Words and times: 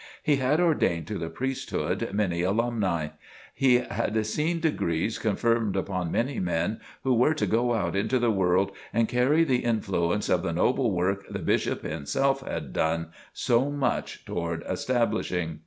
He 0.23 0.37
had 0.37 0.59
ordained 0.59 1.05
to 1.09 1.19
the 1.19 1.29
priesthood 1.29 2.09
many 2.11 2.41
alumni. 2.41 3.09
He 3.53 3.75
had 3.75 4.25
seen 4.25 4.59
degrees 4.59 5.19
conferred 5.19 5.75
upon 5.75 6.09
many 6.11 6.39
men 6.39 6.79
who 7.03 7.13
were 7.13 7.35
to 7.35 7.45
go 7.45 7.75
out 7.75 7.95
into 7.95 8.17
the 8.17 8.31
world 8.31 8.71
and 8.91 9.07
carry 9.07 9.43
the 9.43 9.63
influence 9.63 10.27
of 10.27 10.41
the 10.41 10.53
noble 10.53 10.91
work 10.91 11.27
the 11.29 11.37
Bishop 11.37 11.83
himself 11.83 12.41
had 12.41 12.73
done 12.73 13.11
so 13.31 13.69
much 13.69 14.25
toward 14.25 14.63
establishing. 14.67 15.59